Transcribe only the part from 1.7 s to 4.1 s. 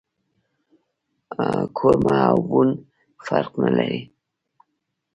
کورمه او بوڼ فرق نه لري